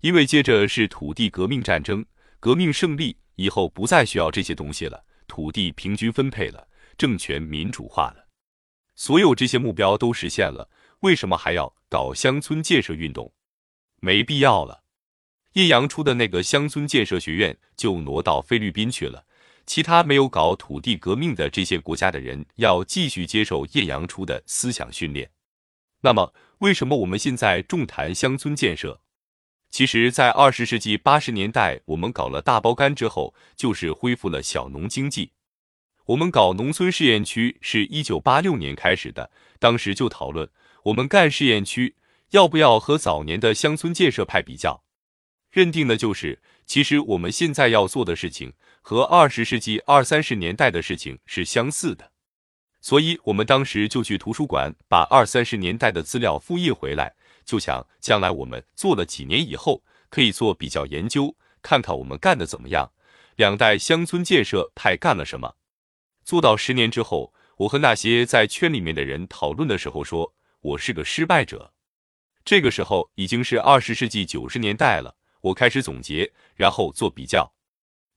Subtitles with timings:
[0.00, 2.04] 因为接着是土地革命战争，
[2.38, 8.26] 革命胜利以后不再需要这些东西了，土地平均分配了，政权民主化了，
[8.94, 13.32] 所有这些目标都实现了，为什么还要搞乡村建设运动？
[14.00, 14.84] 没必要了。
[15.54, 19.26] 叶阳初的那个乡村建设学院就挪到菲律宾去了，
[19.66, 25.30] 其他没有搞土地革命的这些国家的人要继续接受叶阳初的思想训练。
[26.00, 29.02] 那么，为什么我们现在重谈乡村建设？
[29.70, 35.30] 其实，在二十世纪八十年代，我们搞了大包干之后，就是恢复了小农经济。
[36.06, 39.30] 我们搞农村试验区是一九八六年开始的，
[39.60, 40.50] 当时就讨论
[40.86, 41.94] 我们干试验区
[42.30, 44.82] 要不要和早年的乡村建设派比较。
[45.52, 52.10] 认定的就是，其实我们现在要做的事情和二十世纪二三十年代的事情是相似的，
[52.80, 62.92] 所以我们当时就去图书馆把二三十年代的资料复印回来，就想将来我们做了几年以后可以做比较研究，看看我们干的怎么样，
[63.36, 65.56] 两代乡村建设派干了什么。
[66.24, 71.72] 做到十年之后，我和那些在圈里面的人讨论的时候说，我是个失败者。
[72.44, 75.16] 这个时候已经是二十世纪九十年代了。
[75.42, 77.52] 我开始总结，然后做比较。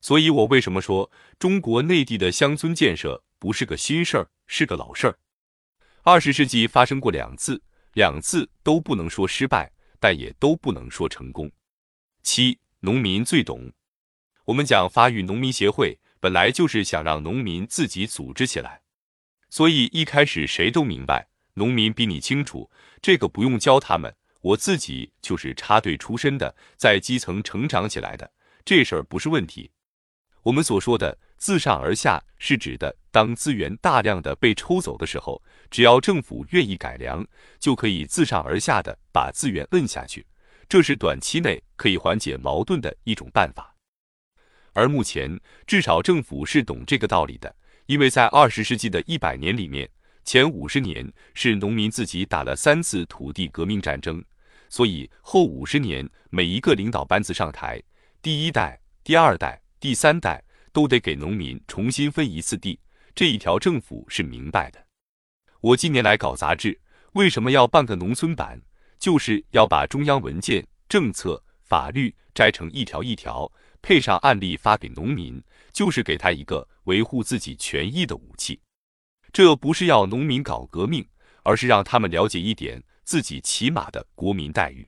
[0.00, 5.16] 所以，我为什么说中国内地的乡村建设不是个新事儿，是个老事儿？
[6.02, 7.62] 二十世纪发生过两次，
[7.92, 9.70] 两次都不能说失败，
[10.00, 11.48] 但也都不能说成功。
[12.24, 13.72] 七，农民最懂。
[14.46, 18.82] 我们讲发育农民协会，本来就是想让农民自己组织起来，
[19.50, 22.68] 所以一开始谁都明白，农民比你清楚，
[23.00, 24.12] 这个不用教他们。
[24.40, 28.32] 我自己就是插队出身的，在基层成长起来的，
[28.64, 29.70] 这事儿不是问题。
[30.42, 37.26] 我们所说的自上而下，是指的当资源大量的被抽走的时候，只要政府愿意改良，
[37.58, 40.26] 就可以自上而下的把资源摁下去，
[40.68, 43.74] 这是短期内可以缓解矛盾的一种办法。
[44.74, 49.88] 而目前，至少政府是懂这个道理的，因为在二十世纪的一百年里面。
[50.22, 54.22] 前五十年是农民自己打了三次土地革命战争，
[54.68, 57.82] 所以后五十年每一个领导班子上台，
[58.20, 62.78] 第一代、第二代、第三代都得给农民重新分一次地。
[63.14, 64.86] 这一条政府是明白的。
[65.60, 66.80] 我近年来搞杂志，
[67.12, 68.60] 为什么要办个农村版？
[68.98, 75.42] 就是要把中央文件、政策、法律摘成一条一条，配上案例发给农民，
[75.72, 78.60] 就是给他一个维护自己权益的武器。
[79.32, 81.06] 这不是要农民搞革命，
[81.42, 84.86] 而是让他们了解一点自己起码的国民待遇。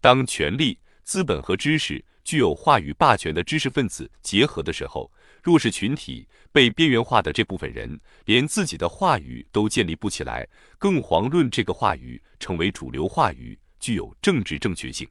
[0.00, 5.10] 当权力、资本和知识具有话语霸权的知识分子结合的时候，
[5.42, 10.46] 弱势群体被边缘化的这部分人，连自己的话语都建立不起来，
[10.78, 15.08] 更遑论这个话语成为主流话语，具有政治正确性。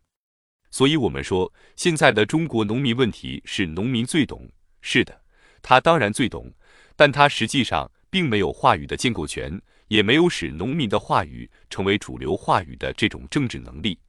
[0.71, 4.49] 所以，我们说现在的中国农民问题是农民最懂。
[4.81, 5.21] 是的，
[5.61, 6.51] 他当然最懂，
[6.95, 7.89] 但他实际上。
[8.11, 13.99] 并没有话语的建构权，也没有使农民的话语成为主流话语的这种政治能力，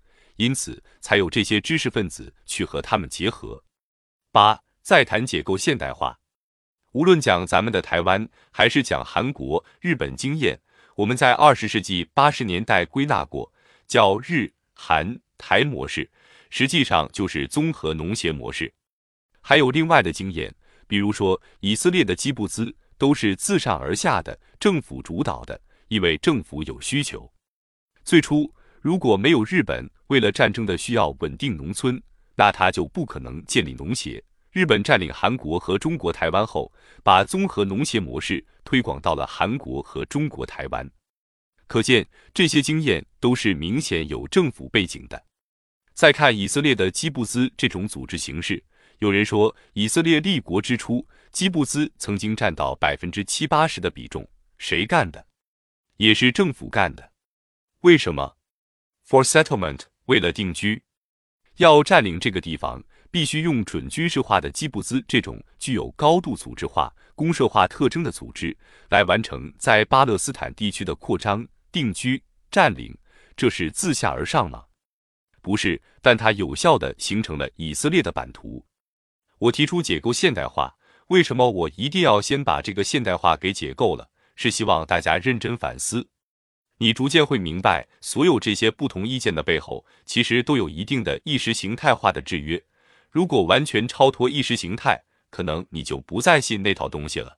[0.40, 3.62] 因此才有这些知识分子去和他们结合。
[4.32, 6.18] 八，再谈解构现代化。
[6.92, 10.58] 无论讲咱们的台湾，还是讲韩国、日本经验，
[10.94, 13.52] 我们在二十世纪八十年代归纳过，
[13.86, 16.10] 叫日韩台模式，
[16.48, 18.72] 实际上就是综合农协模式。
[19.42, 20.54] 还有另外的经验，
[20.86, 22.74] 比如说以色列的基布兹。
[23.00, 25.58] 都是自上而下的，政府主导的，
[25.88, 27.32] 因为政府有需求。
[28.04, 32.02] 最初如果没有日本为了战争的需要稳定农村，
[32.34, 34.22] 那他就不可能建立农协。
[34.50, 36.72] 日本占领韩国和中国台湾后，
[37.04, 40.90] 把综合农协模式推广到了韩国和中国台湾。
[41.66, 42.04] 可见
[42.34, 45.24] 这些经验都是明显有政府背景的。
[45.94, 48.64] 再看以色列的基布兹这种组织形式，
[48.98, 51.06] 有人说以色列立国之初。
[51.30, 55.24] 基布兹曾经占到百分之七八十的比重，谁干的？
[55.98, 57.12] 也是政府干的。
[57.82, 58.36] 为什么
[59.10, 60.84] ？For settlement，为了定居，
[61.56, 62.80] 要占领这个地方，
[63.10, 68.56] 必须用准军事化的基布兹这种具有高度组织化、公社化特征的组织
[68.90, 72.22] 来完成在巴勒斯坦地区的扩张、定居、
[72.52, 72.96] 占领。
[73.36, 74.66] 这是自下而上吗？
[75.42, 78.64] 不是，但它有效地形成了以色列的版图。
[79.38, 80.76] 我提出解构现代化。
[81.08, 84.08] 为什么我一定要先把这个现代化给解构了？
[84.36, 86.08] 是希望大家认真反思。
[86.82, 92.62] 你逐渐会明白，所有这些不同意见的背后，其实都有一定的意识形态化的制约。
[93.10, 94.98] 如果完全超脱意识形态，
[95.28, 97.36] 可能你就不再信那套东西了。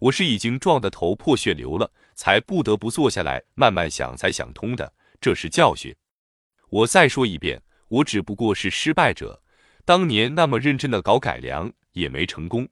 [0.00, 4.92] 我是已经撞得头破血流了，才不得不坐下来慢慢想，才想通的。
[5.20, 5.94] 这是教训。
[6.68, 9.40] 我再说一遍，我只不过是失败者。
[9.84, 12.68] 当年那么认真的搞改良也没成功，